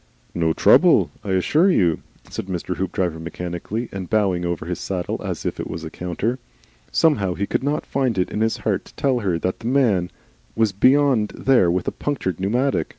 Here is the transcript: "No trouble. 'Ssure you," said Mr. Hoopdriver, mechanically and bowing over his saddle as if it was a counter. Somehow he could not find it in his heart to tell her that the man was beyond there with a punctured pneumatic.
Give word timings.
"No 0.33 0.51
trouble. 0.51 1.11
'Ssure 1.23 1.69
you," 1.69 2.01
said 2.27 2.47
Mr. 2.47 2.75
Hoopdriver, 2.77 3.19
mechanically 3.19 3.87
and 3.91 4.09
bowing 4.09 4.43
over 4.45 4.65
his 4.65 4.79
saddle 4.79 5.21
as 5.23 5.45
if 5.45 5.59
it 5.59 5.67
was 5.69 5.83
a 5.83 5.91
counter. 5.91 6.39
Somehow 6.91 7.35
he 7.35 7.45
could 7.45 7.63
not 7.63 7.85
find 7.85 8.17
it 8.17 8.31
in 8.31 8.41
his 8.41 8.57
heart 8.65 8.85
to 8.85 8.95
tell 8.95 9.19
her 9.19 9.37
that 9.37 9.59
the 9.59 9.67
man 9.67 10.09
was 10.55 10.71
beyond 10.71 11.33
there 11.37 11.69
with 11.69 11.87
a 11.87 11.91
punctured 11.91 12.39
pneumatic. 12.39 12.87